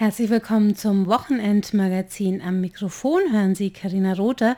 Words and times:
Herzlich 0.00 0.30
willkommen 0.30 0.76
zum 0.76 1.08
Wochenendmagazin. 1.08 2.40
Am 2.40 2.62
Mikrofon 2.62 3.20
hören 3.32 3.54
Sie 3.54 3.68
Karina 3.68 4.14
Rother 4.14 4.56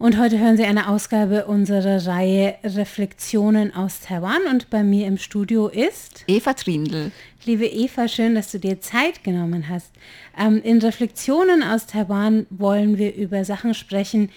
und 0.00 0.18
heute 0.18 0.40
hören 0.40 0.56
Sie 0.56 0.64
eine 0.64 0.88
Ausgabe 0.88 1.46
unserer 1.46 2.04
Reihe 2.08 2.56
Reflexionen 2.64 3.72
aus 3.72 4.00
Taiwan 4.00 4.40
und 4.50 4.68
bei 4.68 4.82
mir 4.82 5.06
im 5.06 5.16
Studio 5.16 5.68
ist 5.68 6.24
Eva 6.26 6.54
Trindl. 6.54 7.12
Liebe 7.44 7.66
Eva, 7.66 8.08
schön, 8.08 8.34
dass 8.34 8.50
du 8.50 8.58
dir 8.58 8.80
Zeit 8.80 9.22
genommen 9.22 9.68
hast. 9.68 9.92
Ähm, 10.36 10.60
in 10.60 10.78
Reflexionen 10.80 11.62
aus 11.62 11.86
Taiwan 11.86 12.48
wollen 12.50 12.98
wir 12.98 13.14
über 13.14 13.44
Sachen 13.44 13.74
sprechen, 13.74 14.28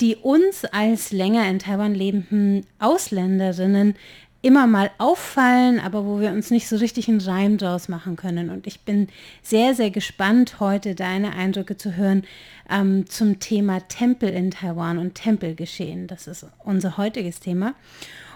die 0.00 0.16
uns 0.16 0.64
als 0.64 1.12
länger 1.12 1.48
in 1.48 1.60
Taiwan 1.60 1.94
lebenden 1.94 2.66
Ausländerinnen 2.80 3.94
immer 4.42 4.66
mal 4.66 4.90
auffallen, 4.98 5.80
aber 5.80 6.06
wo 6.06 6.20
wir 6.20 6.30
uns 6.30 6.50
nicht 6.50 6.68
so 6.68 6.76
richtig 6.76 7.08
einen 7.08 7.20
Reim 7.20 7.58
draus 7.58 7.88
machen 7.88 8.16
können. 8.16 8.50
Und 8.50 8.66
ich 8.66 8.80
bin 8.80 9.08
sehr, 9.42 9.74
sehr 9.74 9.90
gespannt, 9.90 10.60
heute 10.60 10.94
deine 10.94 11.34
Eindrücke 11.34 11.76
zu 11.76 11.96
hören 11.96 12.22
ähm, 12.70 13.08
zum 13.08 13.38
Thema 13.38 13.80
Tempel 13.88 14.30
in 14.30 14.50
Taiwan 14.50 14.98
und 14.98 15.14
Tempelgeschehen. 15.14 16.06
Das 16.06 16.26
ist 16.26 16.46
unser 16.64 16.96
heutiges 16.96 17.40
Thema. 17.40 17.74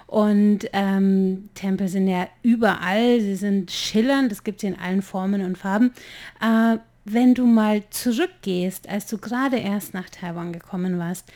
Und 0.06 0.69
ähm, 0.74 1.48
Tempel 1.55 1.88
sind 1.88 2.07
ja 2.09 2.29
überall, 2.43 3.21
sie 3.21 3.37
sind 3.37 3.71
schillernd, 3.71 4.30
das 4.30 4.45
gibt 4.45 4.60
sie 4.60 4.66
in 4.66 4.79
allen 4.79 5.02
Formen 5.02 5.41
und 5.41 5.57
Farben. 5.57 5.93
Äh, 6.41 6.79
wenn 7.07 7.34
du 7.34 7.46
mal 7.46 7.82
zurückgehst, 7.91 8.88
als 8.88 9.07
du 9.07 9.18
gerade 9.18 9.59
erst 9.59 9.95
nach 9.95 10.09
Taiwan 10.09 10.52
gekommen 10.52 10.98
warst, 10.98 11.30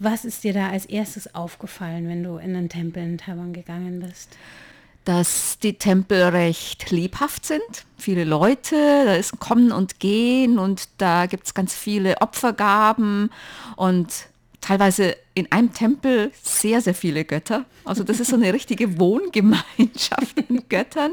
was 0.00 0.24
ist 0.24 0.42
dir 0.44 0.54
da 0.54 0.70
als 0.70 0.86
erstes 0.86 1.34
aufgefallen, 1.34 2.08
wenn 2.08 2.24
du 2.24 2.38
in 2.38 2.54
den 2.54 2.68
Tempel 2.68 3.02
in 3.02 3.18
Taiwan 3.18 3.52
gegangen 3.52 4.00
bist? 4.00 4.36
Dass 5.04 5.58
die 5.58 5.74
Tempel 5.74 6.22
recht 6.22 6.90
lebhaft 6.90 7.44
sind. 7.44 7.60
Viele 7.98 8.24
Leute, 8.24 9.04
da 9.04 9.14
ist 9.14 9.38
Kommen 9.40 9.72
und 9.72 10.00
Gehen 10.00 10.58
und 10.58 10.88
da 10.98 11.26
gibt 11.26 11.46
es 11.46 11.54
ganz 11.54 11.74
viele 11.74 12.20
Opfergaben 12.22 13.30
und 13.76 14.08
teilweise 14.62 15.16
in 15.34 15.50
einem 15.52 15.72
Tempel 15.72 16.32
sehr, 16.42 16.80
sehr 16.80 16.94
viele 16.94 17.24
Götter. 17.24 17.66
Also 17.84 18.02
das 18.02 18.20
ist 18.20 18.30
so 18.30 18.36
eine 18.36 18.52
richtige 18.54 18.98
Wohngemeinschaft 18.98 20.48
mit 20.48 20.70
Göttern. 20.70 21.12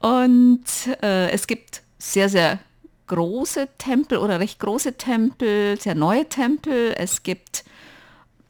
Und 0.00 0.64
äh, 1.02 1.30
es 1.30 1.46
gibt 1.46 1.82
sehr, 1.98 2.28
sehr 2.28 2.58
große 3.06 3.68
Tempel 3.78 4.18
oder 4.18 4.40
recht 4.40 4.58
große 4.58 4.94
Tempel, 4.98 5.80
sehr 5.80 5.94
neue 5.94 6.28
Tempel. 6.28 6.94
Es 6.96 7.22
gibt 7.22 7.64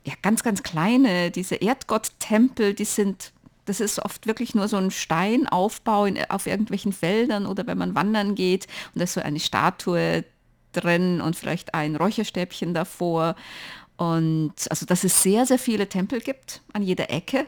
ja, 0.04 0.14
ganz, 0.22 0.42
ganz 0.42 0.62
kleine, 0.62 1.30
diese 1.30 1.56
Erdgotttempel, 1.56 2.74
die 2.74 2.84
sind, 2.84 3.32
das 3.64 3.80
ist 3.80 4.00
oft 4.00 4.26
wirklich 4.26 4.54
nur 4.54 4.68
so 4.68 4.76
ein 4.76 4.90
Steinaufbau 4.90 6.06
in, 6.06 6.18
auf 6.30 6.46
irgendwelchen 6.46 6.92
Feldern 6.92 7.46
oder 7.46 7.66
wenn 7.66 7.78
man 7.78 7.94
wandern 7.94 8.34
geht 8.34 8.66
und 8.94 8.98
da 8.98 9.04
ist 9.04 9.14
so 9.14 9.20
eine 9.20 9.40
Statue 9.40 10.24
drin 10.72 11.20
und 11.20 11.36
vielleicht 11.36 11.74
ein 11.74 11.96
Räucherstäbchen 11.96 12.74
davor. 12.74 13.36
Und 13.96 14.54
also 14.70 14.86
dass 14.86 15.04
es 15.04 15.22
sehr, 15.22 15.46
sehr 15.46 15.58
viele 15.58 15.88
Tempel 15.88 16.20
gibt 16.20 16.62
an 16.72 16.82
jeder 16.82 17.10
Ecke. 17.10 17.46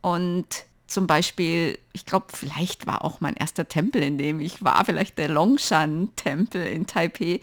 Und 0.00 0.64
zum 0.86 1.06
Beispiel, 1.06 1.78
ich 1.92 2.06
glaube, 2.06 2.26
vielleicht 2.32 2.86
war 2.86 3.04
auch 3.04 3.20
mein 3.20 3.34
erster 3.34 3.68
Tempel, 3.68 4.02
in 4.02 4.16
dem 4.18 4.40
ich 4.40 4.64
war, 4.64 4.84
vielleicht 4.84 5.18
der 5.18 5.28
Longshan-Tempel 5.28 6.66
in 6.66 6.86
Taipei. 6.86 7.40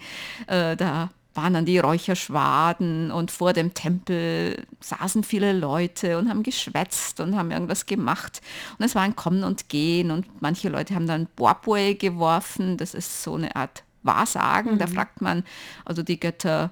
Äh, 0.47 0.75
da 0.75 1.11
waren 1.35 1.53
dann 1.53 1.65
die 1.65 1.79
Räucherschwaden 1.79 3.11
und 3.11 3.31
vor 3.31 3.53
dem 3.53 3.73
Tempel 3.73 4.65
saßen 4.79 5.23
viele 5.23 5.53
Leute 5.53 6.17
und 6.17 6.29
haben 6.29 6.43
geschwätzt 6.43 7.19
und 7.19 7.35
haben 7.35 7.51
irgendwas 7.51 7.85
gemacht. 7.85 8.41
Und 8.77 8.85
es 8.85 8.95
war 8.95 9.01
ein 9.01 9.15
Kommen 9.15 9.43
und 9.43 9.69
Gehen 9.69 10.11
und 10.11 10.41
manche 10.41 10.69
Leute 10.69 10.95
haben 10.95 11.07
dann 11.07 11.27
Boabue 11.35 11.95
geworfen. 11.95 12.77
Das 12.77 12.93
ist 12.93 13.23
so 13.23 13.35
eine 13.35 13.55
Art 13.55 13.83
Wahrsagen. 14.03 14.75
Mhm. 14.75 14.79
Da 14.79 14.87
fragt 14.87 15.21
man 15.21 15.43
also 15.83 16.03
die 16.03 16.19
Götter, 16.19 16.71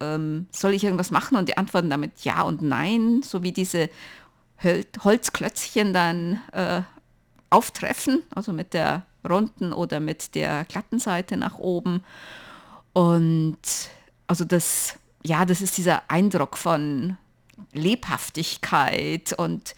ähm, 0.00 0.46
soll 0.52 0.74
ich 0.74 0.84
irgendwas 0.84 1.10
machen? 1.10 1.36
Und 1.36 1.48
die 1.48 1.56
antworten 1.56 1.90
damit 1.90 2.24
ja 2.24 2.42
und 2.42 2.62
nein, 2.62 3.22
so 3.22 3.42
wie 3.42 3.52
diese 3.52 3.90
Holzklötzchen 4.62 5.92
dann 5.92 6.40
äh, 6.52 6.82
auftreffen, 7.48 8.22
also 8.34 8.52
mit 8.52 8.74
der 8.74 9.06
runden 9.28 9.72
oder 9.72 10.00
mit 10.00 10.34
der 10.34 10.64
glatten 10.64 10.98
Seite 10.98 11.36
nach 11.36 11.58
oben. 11.58 12.04
Und 12.92 13.58
also 14.26 14.44
das, 14.44 14.98
ja, 15.22 15.44
das 15.44 15.60
ist 15.60 15.78
dieser 15.78 16.10
Eindruck 16.10 16.56
von 16.56 17.16
Lebhaftigkeit 17.72 19.32
und 19.32 19.74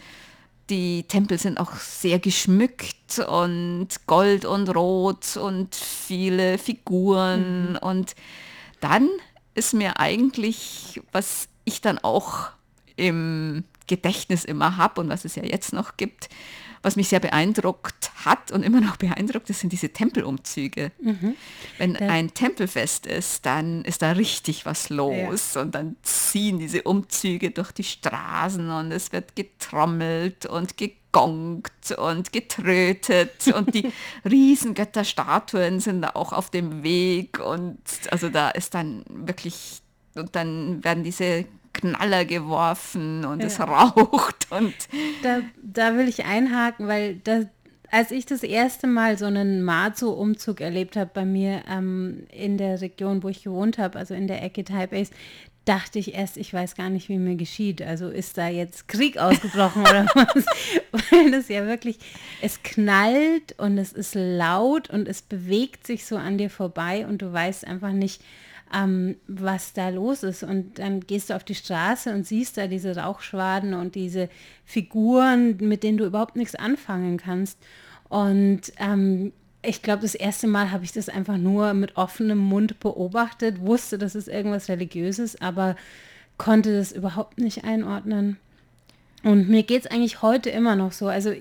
die 0.71 1.03
Tempel 1.05 1.39
sind 1.39 1.59
auch 1.59 1.75
sehr 1.75 2.19
geschmückt 2.19 3.19
und 3.19 3.89
gold 4.07 4.45
und 4.45 4.75
rot 4.75 5.37
und 5.37 5.75
viele 5.75 6.57
Figuren. 6.57 7.73
Mhm. 7.73 7.79
Und 7.79 8.15
dann 8.81 9.11
ist 9.55 9.75
mir 9.75 9.99
eigentlich, 10.01 11.01
was 11.13 11.49
ich 11.65 11.81
dann 11.81 11.99
auch 11.99 12.51
im 12.97 13.65
Gedächtnis 13.87 14.45
immer 14.45 14.77
habe 14.77 15.01
und 15.01 15.09
was 15.09 15.25
es 15.25 15.35
ja 15.35 15.45
jetzt 15.45 15.73
noch 15.73 15.97
gibt, 15.97 16.29
was 16.83 16.97
mich 16.97 17.09
sehr 17.09 17.21
beeindruckt 17.21 18.11
hat 18.25 18.51
und 18.51 18.63
immer 18.63 18.81
noch 18.81 18.97
beeindruckt, 18.97 19.49
das 19.49 19.61
sind 19.61 19.73
diese 19.73 19.91
Tempelumzüge. 19.91 20.91
Mhm. 21.01 21.37
Wenn 21.79 21.95
ja. 21.95 22.01
ein 22.09 22.35
Tempelfest 22.35 23.07
ist, 23.07 23.47
dann 23.47 23.85
ist 23.85 24.03
da 24.03 24.13
richtig 24.13 24.67
was 24.67 24.91
los 24.91 25.55
ja. 25.55 25.63
und 25.63 25.75
dann 25.75 25.97
ziehen 26.03 26.59
diese 26.59 26.83
Umzüge 26.83 27.51
durch 27.51 27.73
die 27.73 27.85
Straßen 27.85 28.69
und 28.69 28.91
es 28.93 29.13
wird 29.13 29.37
getrommelt 29.37 30.47
und 30.47 30.77
gegongt 30.77 31.93
und 31.97 32.33
getrötet 32.33 33.47
und 33.55 33.75
die 33.75 33.93
Riesengötterstatuen 34.25 35.79
sind 35.79 36.03
da 36.03 36.11
auch 36.15 36.33
auf 36.33 36.51
dem 36.51 36.83
Weg 36.83 37.39
und 37.39 37.79
also 38.11 38.29
da 38.29 38.51
ist 38.51 38.75
dann 38.75 39.05
wirklich 39.09 39.83
und 40.15 40.35
dann 40.37 40.85
werden 40.85 41.05
diese 41.05 41.47
Knaller 41.73 42.25
geworfen 42.25 43.25
und 43.25 43.41
ja. 43.41 43.47
es 43.47 43.61
raucht. 43.61 44.47
Und 44.51 44.75
da, 45.23 45.41
da 45.63 45.97
will 45.97 46.09
ich 46.09 46.25
einhaken, 46.25 46.89
weil 46.89 47.17
das, 47.17 47.47
als 47.91 48.11
ich 48.11 48.27
das 48.27 48.43
erste 48.43 48.87
Mal 48.87 49.19
so 49.19 49.27
einen 49.27 49.63
Mazu-Umzug 49.63 50.61
erlebt 50.61 50.97
habe 50.97 51.11
bei 51.13 51.25
mir 51.25 51.63
ähm, 51.69 52.27
in 52.31 52.59
der 52.59 52.81
Region, 52.81 53.23
wo 53.23 53.29
ich 53.29 53.45
gewohnt 53.45 53.79
habe, 53.79 53.99
also 53.99 54.15
in 54.15 54.27
der 54.27 54.43
Ecke 54.43 54.65
Taipei, 54.65 55.07
dachte 55.65 55.99
ich 55.99 56.15
erst, 56.15 56.37
ich 56.37 56.53
weiß 56.53 56.75
gar 56.75 56.91
nicht, 56.91 57.09
wie 57.09 57.19
mir 57.19 57.37
geschieht. 57.37 57.83
Also 57.83 58.09
ist 58.09 58.37
da 58.37 58.49
jetzt 58.49 58.89
Krieg 58.89 59.19
ausgebrochen 59.19 59.83
oder 59.83 60.07
was? 60.15 60.45
Weil 61.11 61.31
das 61.31 61.49
ja 61.49 61.67
wirklich, 61.67 61.99
es 62.41 62.63
knallt 62.63 63.59
und 63.59 63.79
es 63.79 63.93
ist 63.93 64.15
laut 64.15 64.91
und 64.91 65.07
es 65.07 65.23
bewegt 65.23 65.87
sich 65.87 66.05
so 66.05 66.17
an 66.17 66.39
dir 66.39 66.51
vorbei 66.51 67.07
und 67.07 67.23
du 67.23 67.33
weißt 67.33 67.67
einfach 67.67 67.93
nicht, 67.93 68.23
ähm, 68.73 69.17
was 69.27 69.73
da 69.73 69.89
los 69.89 70.23
ist. 70.23 70.43
Und 70.43 70.79
dann 70.79 71.01
gehst 71.01 71.31
du 71.31 71.35
auf 71.35 71.45
die 71.45 71.55
Straße 71.55 72.13
und 72.13 72.27
siehst 72.27 72.57
da 72.57 72.67
diese 72.67 72.97
Rauchschwaden 72.97 73.75
und 73.75 73.95
diese 73.95 74.29
Figuren, 74.65 75.57
mit 75.59 75.83
denen 75.83 75.99
du 75.99 76.05
überhaupt 76.05 76.37
nichts 76.37 76.55
anfangen 76.55 77.17
kannst. 77.19 77.59
Und 78.09 78.73
ähm, 78.79 79.33
ich 79.63 79.83
glaube, 79.83 80.03
das 80.03 80.15
erste 80.15 80.49
Mal 80.49 80.71
habe 80.71 80.85
ich 80.85 80.93
das 80.93 81.09
einfach 81.09 81.39
nur 81.39 81.73
mit 81.75 81.97
offenem 81.97 82.39
Mund 82.39 82.81
beobachtet, 82.81 83.61
wusste, 83.61 83.97
das 83.97 84.15
ist 84.15 84.29
irgendwas 84.29 84.69
Religiöses, 84.69 85.41
aber 85.41 85.77
konnte 86.37 86.77
das 86.77 86.93
überhaupt 86.93 87.39
nicht 87.39 87.65
einordnen. 87.65 88.39
Und 89.23 89.49
mir 89.49 89.63
geht 89.63 89.85
es 89.85 89.91
eigentlich 89.91 90.23
heute 90.23 90.51
immer 90.51 90.75
noch 90.75 90.93
so. 90.93 91.07
Also 91.07 91.33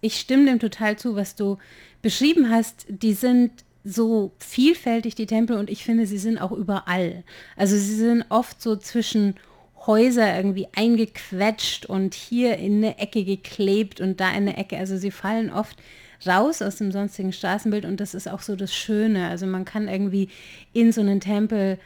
ich 0.00 0.18
stimme 0.18 0.46
dem 0.46 0.58
total 0.58 0.98
zu, 0.98 1.14
was 1.14 1.36
du 1.36 1.58
beschrieben 2.02 2.50
hast. 2.50 2.86
Die 2.88 3.14
sind 3.14 3.52
so 3.84 4.32
vielfältig, 4.38 5.14
die 5.14 5.26
Tempel, 5.26 5.56
und 5.56 5.70
ich 5.70 5.84
finde, 5.84 6.06
sie 6.06 6.18
sind 6.18 6.38
auch 6.38 6.52
überall. 6.52 7.24
Also 7.56 7.76
sie 7.76 7.96
sind 7.96 8.24
oft 8.28 8.62
so 8.62 8.76
zwischen 8.76 9.34
Häuser 9.86 10.36
irgendwie 10.36 10.68
eingequetscht 10.76 11.86
und 11.86 12.14
hier 12.14 12.56
in 12.58 12.76
eine 12.76 12.98
Ecke 12.98 13.24
geklebt 13.24 14.00
und 14.00 14.20
da 14.20 14.28
in 14.30 14.48
eine 14.48 14.56
Ecke. 14.56 14.78
Also 14.78 14.96
sie 14.96 15.10
fallen 15.10 15.50
oft 15.50 15.76
raus 16.26 16.62
aus 16.62 16.76
dem 16.76 16.92
sonstigen 16.92 17.32
Straßenbild 17.32 17.84
und 17.84 18.00
das 18.00 18.14
ist 18.14 18.28
auch 18.28 18.42
so 18.42 18.54
das 18.54 18.72
Schöne. 18.72 19.28
Also 19.28 19.46
man 19.46 19.64
kann 19.64 19.88
irgendwie 19.88 20.28
in 20.72 20.92
so 20.92 21.00
einen 21.00 21.20
Tempel 21.20 21.78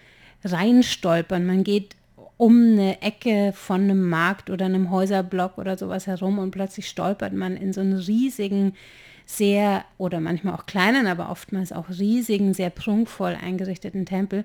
reinstolpern. 0.44 1.46
Man 1.46 1.64
geht 1.64 1.96
um 2.36 2.72
eine 2.72 3.00
Ecke 3.00 3.52
von 3.54 3.82
einem 3.82 4.08
Markt 4.08 4.50
oder 4.50 4.66
einem 4.66 4.90
Häuserblock 4.90 5.56
oder 5.56 5.78
sowas 5.78 6.06
herum 6.06 6.38
und 6.38 6.50
plötzlich 6.50 6.88
stolpert 6.88 7.32
man 7.32 7.56
in 7.56 7.72
so 7.72 7.80
einen 7.80 7.94
riesigen 7.94 8.74
sehr 9.26 9.84
oder 9.98 10.20
manchmal 10.20 10.54
auch 10.54 10.66
kleinen, 10.66 11.06
aber 11.06 11.30
oftmals 11.30 11.72
auch 11.72 11.90
riesigen, 11.90 12.54
sehr 12.54 12.70
prunkvoll 12.70 13.36
eingerichteten 13.40 14.06
Tempel. 14.06 14.44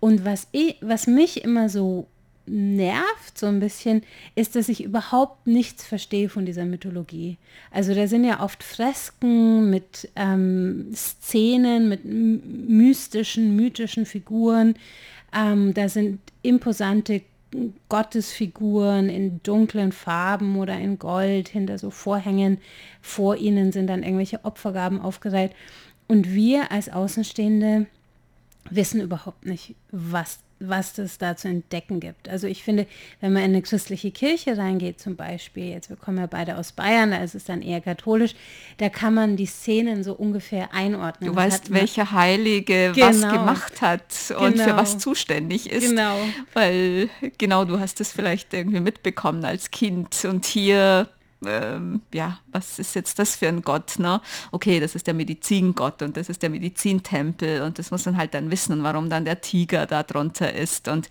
Und 0.00 0.24
was, 0.24 0.46
ich, 0.52 0.76
was 0.80 1.06
mich 1.06 1.42
immer 1.42 1.68
so 1.68 2.06
nervt 2.50 3.36
so 3.36 3.46
ein 3.46 3.60
bisschen, 3.60 4.02
ist, 4.34 4.56
dass 4.56 4.68
ich 4.68 4.84
überhaupt 4.84 5.46
nichts 5.46 5.84
verstehe 5.84 6.28
von 6.28 6.46
dieser 6.46 6.64
Mythologie. 6.64 7.36
Also 7.70 7.94
da 7.94 8.06
sind 8.06 8.24
ja 8.24 8.42
oft 8.42 8.62
Fresken 8.62 9.70
mit 9.70 10.08
ähm, 10.16 10.90
Szenen, 10.94 11.88
mit 11.88 12.04
mystischen, 12.04 13.54
mythischen 13.56 14.06
Figuren. 14.06 14.74
Ähm, 15.34 15.74
da 15.74 15.88
sind 15.88 16.20
imposante 16.42 17.22
Gottesfiguren 17.88 19.08
in 19.08 19.42
dunklen 19.42 19.92
Farben 19.92 20.58
oder 20.58 20.78
in 20.78 20.98
Gold 20.98 21.48
hinter 21.48 21.78
so 21.78 21.90
Vorhängen. 21.90 22.58
Vor 23.00 23.36
ihnen 23.36 23.72
sind 23.72 23.86
dann 23.86 24.02
irgendwelche 24.02 24.44
Opfergaben 24.44 25.00
aufgereiht. 25.00 25.52
Und 26.08 26.32
wir 26.34 26.70
als 26.72 26.88
Außenstehende 26.88 27.86
wissen 28.70 29.00
überhaupt 29.00 29.46
nicht, 29.46 29.74
was 29.90 30.40
was 30.60 30.98
es 30.98 31.18
da 31.18 31.36
zu 31.36 31.48
entdecken 31.48 32.00
gibt. 32.00 32.28
Also 32.28 32.46
ich 32.46 32.62
finde, 32.62 32.86
wenn 33.20 33.32
man 33.32 33.42
in 33.42 33.50
eine 33.50 33.62
christliche 33.62 34.10
Kirche 34.10 34.56
reingeht 34.58 35.00
zum 35.00 35.16
Beispiel, 35.16 35.70
jetzt 35.70 35.88
wir 35.88 35.96
kommen 35.96 36.18
ja 36.18 36.26
beide 36.26 36.56
aus 36.56 36.72
Bayern, 36.72 37.10
da 37.10 37.18
ist 37.18 37.34
es 37.34 37.44
dann 37.44 37.62
eher 37.62 37.80
katholisch, 37.80 38.34
da 38.78 38.88
kann 38.88 39.14
man 39.14 39.36
die 39.36 39.46
Szenen 39.46 40.02
so 40.02 40.14
ungefähr 40.14 40.74
einordnen. 40.74 41.30
Du 41.30 41.36
weißt, 41.36 41.72
welche 41.72 42.12
Heilige 42.12 42.92
genau, 42.94 43.06
was 43.06 43.20
gemacht 43.20 43.80
hat 43.80 44.34
und 44.38 44.52
genau, 44.52 44.64
für 44.64 44.76
was 44.76 44.98
zuständig 44.98 45.70
ist. 45.70 45.90
Genau. 45.90 46.16
Weil 46.54 47.08
genau, 47.38 47.64
du 47.64 47.78
hast 47.78 48.00
es 48.00 48.12
vielleicht 48.12 48.52
irgendwie 48.52 48.80
mitbekommen 48.80 49.44
als 49.44 49.70
Kind 49.70 50.24
und 50.24 50.44
hier 50.46 51.08
ähm, 51.44 52.02
ja, 52.12 52.38
was 52.48 52.78
ist 52.78 52.94
jetzt 52.94 53.18
das 53.18 53.36
für 53.36 53.48
ein 53.48 53.62
Gott? 53.62 53.98
Ne? 53.98 54.20
Okay, 54.50 54.80
das 54.80 54.94
ist 54.94 55.06
der 55.06 55.14
Medizingott 55.14 56.02
und 56.02 56.16
das 56.16 56.28
ist 56.28 56.42
der 56.42 56.50
Medizintempel 56.50 57.62
und 57.62 57.78
das 57.78 57.90
muss 57.90 58.06
man 58.06 58.16
halt 58.16 58.34
dann 58.34 58.50
wissen, 58.50 58.82
warum 58.82 59.08
dann 59.08 59.24
der 59.24 59.40
Tiger 59.40 59.86
da 59.86 60.02
drunter 60.02 60.52
ist 60.52 60.88
und 60.88 61.08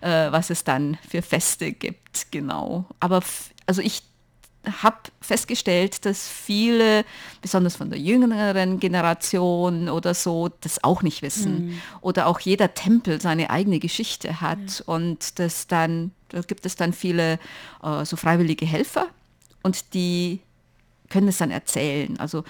äh, 0.00 0.30
was 0.30 0.50
es 0.50 0.64
dann 0.64 0.98
für 1.08 1.22
Feste 1.22 1.72
gibt, 1.72 2.30
genau. 2.30 2.84
Aber 3.00 3.22
also 3.66 3.80
ich 3.80 4.02
habe 4.82 4.96
festgestellt, 5.20 6.04
dass 6.04 6.28
viele, 6.28 7.04
besonders 7.40 7.76
von 7.76 7.90
der 7.90 7.98
jüngeren 7.98 8.78
Generation 8.78 9.88
oder 9.88 10.12
so, 10.12 10.50
das 10.60 10.84
auch 10.84 11.02
nicht 11.02 11.22
wissen. 11.22 11.68
Mhm. 11.68 11.82
Oder 12.02 12.26
auch 12.26 12.40
jeder 12.40 12.74
Tempel 12.74 13.20
seine 13.20 13.48
eigene 13.50 13.78
Geschichte 13.78 14.40
hat. 14.40 14.58
Mhm. 14.58 14.84
Und 14.92 15.38
das 15.38 15.66
dann, 15.66 16.12
da 16.28 16.42
gibt 16.42 16.66
es 16.66 16.76
dann 16.76 16.92
viele 16.92 17.38
äh, 17.82 18.04
so 18.04 18.16
freiwillige 18.16 18.66
Helfer, 18.66 19.06
und 19.62 19.94
die 19.94 20.40
können 21.08 21.28
es 21.28 21.38
dann 21.38 21.50
erzählen. 21.50 22.18
Also 22.18 22.44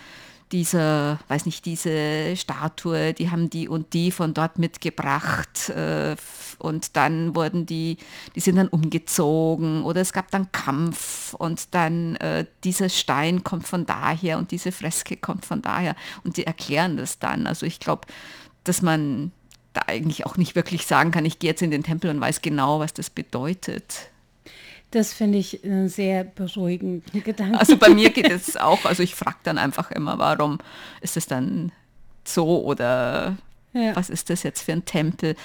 diese, 0.53 1.19
weiß 1.29 1.47
nicht, 1.47 1.65
diese 1.65 2.37
Statue, 2.37 3.13
die 3.15 3.31
haben 3.31 3.51
die 3.51 3.69
und 3.69 3.93
die 3.93 4.11
von 4.11 4.35
dort 4.35 4.59
mitgebracht 4.59 5.69
äh, 5.69 6.17
und 6.59 6.97
dann 6.97 7.37
wurden 7.37 7.67
die, 7.67 7.99
die 8.35 8.41
sind 8.41 8.57
dann 8.57 8.69
umgezogen 8.69 9.85
oder 9.85 10.01
es 10.01 10.13
gab 10.13 10.31
dann 10.33 10.51
Kampf 10.51 11.35
und 11.35 11.75
dann 11.75 12.17
äh, 12.17 12.47
dieser 12.65 12.89
Stein 12.89 13.45
kommt 13.45 13.69
von 13.69 13.87
daher 13.87 14.39
und 14.39 14.51
diese 14.51 14.73
Freske 14.73 15.17
kommt 15.17 15.47
von 15.47 15.63
daher 15.63 15.95
und 16.25 16.37
die 16.37 16.47
erklären 16.47 16.97
das 16.97 17.21
dann. 17.21 17.47
Also 17.47 17.65
ich 17.65 17.79
glaube, 17.79 18.09
dass 18.65 18.83
man 18.83 19.31
da 19.73 19.83
eigentlich 19.87 20.27
auch 20.27 20.37
nicht 20.37 20.57
wirklich 20.57 20.85
sagen 20.85 21.13
kann, 21.13 21.25
ich 21.25 21.39
gehe 21.39 21.51
jetzt 21.51 21.63
in 21.63 21.71
den 21.71 21.85
Tempel 21.85 22.11
und 22.11 22.21
weiß 22.21 22.43
genau, 22.43 22.81
was 22.81 22.93
das 22.93 23.09
bedeutet. 23.09 24.10
Das 24.91 25.13
finde 25.13 25.39
ich 25.39 25.65
einen 25.65 25.89
sehr 25.89 26.25
beruhigenden 26.25 27.23
Gedanken. 27.23 27.57
Also 27.57 27.77
bei 27.77 27.91
mir 27.91 28.11
geht 28.11 28.31
es 28.31 28.57
auch, 28.57 28.85
also 28.85 29.03
ich 29.03 29.15
frage 29.15 29.37
dann 29.45 29.59
einfach 29.59 29.91
immer, 29.91 30.19
warum 30.19 30.59
ist 31.01 31.17
es 31.17 31.27
dann 31.27 31.73
so 32.25 32.65
oder 32.65 33.37
ja. 33.73 33.95
was 33.95 34.11
ist 34.11 34.31
das 34.31 34.43
jetzt 34.43 34.63
für 34.63 34.73
ein 34.73 34.85
Tempel? 34.85 35.37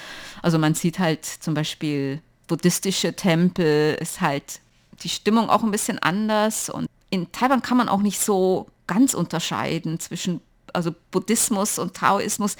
Also 0.42 0.58
man 0.58 0.74
sieht 0.74 0.98
halt 0.98 1.24
zum 1.24 1.54
Beispiel 1.54 2.20
buddhistische 2.46 3.14
Tempel 3.14 3.96
ist 4.00 4.20
halt 4.20 4.60
die 5.02 5.08
Stimmung 5.08 5.50
auch 5.50 5.62
ein 5.62 5.70
bisschen 5.70 5.98
anders 5.98 6.70
und 6.70 6.88
in 7.10 7.30
Taiwan 7.32 7.62
kann 7.62 7.76
man 7.76 7.88
auch 7.88 8.02
nicht 8.02 8.20
so 8.20 8.66
ganz 8.86 9.14
unterscheiden 9.14 10.00
zwischen 10.00 10.40
also 10.72 10.94
Buddhismus 11.10 11.78
und 11.78 11.94
Taoismus. 11.94 12.56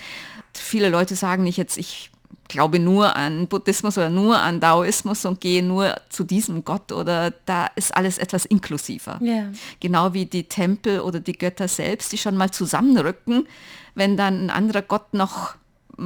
Viele 0.55 0.89
Leute 0.89 1.17
sagen 1.17 1.45
nicht 1.45 1.57
jetzt, 1.57 1.77
ich 1.77 2.11
glaube 2.49 2.79
nur 2.79 3.17
an 3.17 3.47
Buddhismus 3.47 3.99
oder 3.99 4.11
nur 4.11 4.39
an 4.39 4.61
Daoismus 4.61 5.25
und 5.25 5.41
gehe 5.41 5.63
nur 5.63 5.97
zu 6.09 6.25
diesem 6.25 6.65
Gott 6.65 6.93
oder 6.93 7.33
da 7.45 7.67
ist 7.77 7.97
alles 7.97 8.19
etwas 8.19 8.45
inklusiver. 8.45 9.19
Ja. 9.23 9.51
Genau 9.81 10.13
wie 10.13 10.27
die 10.27 10.45
Tempel 10.45 11.01
oder 11.01 11.21
die 11.21 11.37
Götter 11.37 11.69
selbst, 11.69 12.13
die 12.13 12.19
schon 12.19 12.37
mal 12.37 12.51
zusammenrücken, 12.51 13.47
wenn 13.95 14.17
dann 14.17 14.47
ein 14.47 14.51
anderer 14.51 14.83
Gott 14.83 15.15
noch 15.15 15.55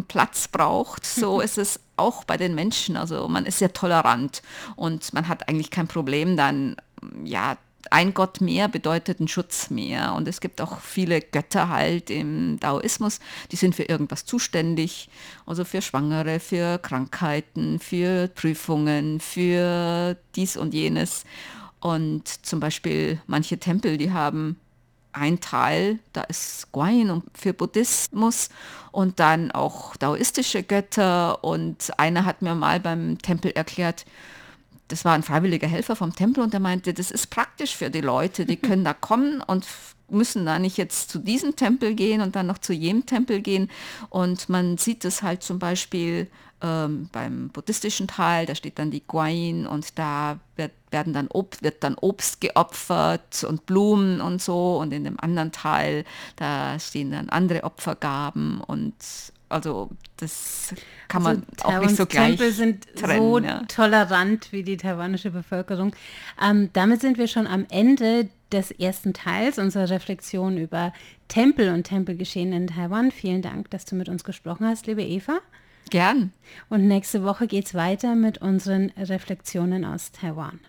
Platz 0.09 0.49
braucht. 0.49 1.05
So 1.05 1.41
ist 1.41 1.59
es 1.59 1.81
auch 1.97 2.25
bei 2.25 2.37
den 2.37 2.55
Menschen. 2.55 2.97
Also 2.97 3.29
man 3.29 3.47
ist 3.47 3.59
sehr 3.59 3.73
tolerant 3.73 4.43
und 4.77 5.13
man 5.13 5.29
hat 5.29 5.49
eigentlich 5.49 5.71
kein 5.71 5.89
Problem 5.89 6.37
dann, 6.37 6.77
ja, 7.25 7.57
ein 7.91 8.15
Gott 8.15 8.41
mehr 8.41 8.69
bedeutet 8.69 9.21
ein 9.21 9.29
Schutz 9.29 9.71
mehr. 9.71 10.15
Und 10.15 10.29
es 10.29 10.41
gibt 10.41 10.61
auch 10.61 10.81
viele 10.81 11.21
Götter 11.21 11.69
halt 11.69 12.11
im 12.11 12.59
Daoismus, 12.61 13.21
die 13.51 13.57
sind 13.57 13.75
für 13.75 13.85
irgendwas 13.85 14.25
zuständig. 14.25 15.09
Also 15.47 15.65
für 15.65 15.83
Schwangere, 15.83 16.41
für 16.41 16.79
Krankheiten, 16.79 17.79
für 17.79 18.29
Prüfungen, 18.29 19.21
für 19.21 20.17
dies 20.37 20.57
und 20.57 20.75
jenes. 20.75 21.25
Und 21.81 22.29
zum 22.47 22.61
Beispiel 22.61 23.21
manche 23.27 23.59
Tempel, 23.59 23.97
die 23.97 24.13
haben 24.13 24.57
ein 25.13 25.41
Teil, 25.41 25.99
da 26.13 26.23
ist 26.23 26.71
Guayin 26.73 27.23
für 27.35 27.53
Buddhismus 27.53 28.49
und 28.93 29.19
dann 29.19 29.51
auch 29.51 29.97
daoistische 29.97 30.63
Götter. 30.63 31.43
Und 31.43 31.99
einer 31.99 32.25
hat 32.25 32.43
mir 32.43 32.55
mal 32.55 32.81
beim 32.81 33.19
Tempel 33.19 33.51
erklärt, 33.53 34.05
das 34.91 35.05
war 35.05 35.15
ein 35.15 35.23
freiwilliger 35.23 35.69
Helfer 35.69 35.97
vom 35.97 36.15
Tempel 36.15 36.43
und 36.43 36.53
der 36.53 36.61
meinte, 36.61 36.93
das 36.93 37.11
ist 37.11 37.29
praktisch 37.29 37.77
für 37.77 37.91
die 37.91 38.01
Leute, 38.01 38.45
die 38.45 38.57
können 38.57 38.85
da 38.85 38.93
kommen 38.93 39.41
und 39.41 39.67
müssen 40.09 40.45
da 40.45 40.59
nicht 40.59 40.77
jetzt 40.77 41.11
zu 41.11 41.19
diesem 41.19 41.57
Tempel 41.57 41.95
gehen 41.95 42.21
und 42.21 42.37
dann 42.37 42.47
noch 42.47 42.59
zu 42.59 42.73
jenem 42.73 43.07
Tempel 43.07 43.41
gehen. 43.41 43.71
Und 44.09 44.49
man 44.49 44.77
sieht 44.77 45.05
es 45.05 45.23
halt 45.23 45.43
zum 45.43 45.59
Beispiel 45.59 46.29
ähm, 46.63 47.09
beim 47.13 47.49
buddhistischen 47.49 48.09
Teil, 48.09 48.47
da 48.47 48.55
steht 48.55 48.79
dann 48.79 48.91
die 48.91 49.07
Guayin 49.07 49.67
und 49.67 49.99
da 49.99 50.39
wird, 50.57 50.73
werden 50.91 51.13
dann 51.13 51.29
Obst, 51.29 51.63
wird 51.63 51.83
dann 51.85 51.95
Obst 51.95 52.41
geopfert 52.41 53.45
und 53.45 53.67
Blumen 53.67 54.21
und 54.21 54.43
so. 54.43 54.79
Und 54.79 54.93
in 54.93 55.05
dem 55.05 55.19
anderen 55.21 55.53
Teil, 55.53 56.05
da 56.37 56.79
stehen 56.79 57.13
dann 57.13 57.29
andere 57.29 57.65
Opfergaben 57.65 58.61
und 58.61 58.95
also 59.51 59.91
das 60.17 60.75
kann 61.09 61.27
also 61.27 61.41
man 61.41 61.75
auch 61.77 61.83
nicht 61.83 61.97
so 61.97 62.07
gleich 62.07 62.37
Tempel 62.37 62.53
sind 62.53 62.87
trennen, 62.95 63.21
so 63.21 63.39
ja. 63.39 63.63
tolerant 63.67 64.53
wie 64.53 64.63
die 64.63 64.77
taiwanische 64.77 65.31
Bevölkerung. 65.31 65.95
Ähm, 66.43 66.71
damit 66.73 67.01
sind 67.01 67.19
wir 67.19 67.27
schon 67.27 67.47
am 67.47 67.67
Ende 67.69 68.29
des 68.53 68.71
ersten 68.71 69.13
Teils 69.13 69.59
unserer 69.59 69.91
Reflexion 69.91 70.57
über 70.57 70.93
Tempel 71.29 71.73
und 71.73 71.85
Tempelgeschehen 71.85 72.53
in 72.53 72.69
Taiwan. 72.69 73.11
Vielen 73.11 73.43
Dank, 73.43 73.71
dass 73.71 73.85
du 73.85 73.95
mit 73.97 74.09
uns 74.09 74.25
gesprochen 74.25 74.67
hast, 74.67 74.87
liebe 74.87 75.03
Eva. 75.03 75.41
Gern. 75.91 76.33
Und 76.69 76.87
nächste 76.87 77.25
Woche 77.25 77.47
geht 77.47 77.67
es 77.67 77.75
weiter 77.75 78.15
mit 78.15 78.39
unseren 78.39 78.91
Reflexionen 78.97 79.85
aus 79.85 80.13
Taiwan. 80.13 80.61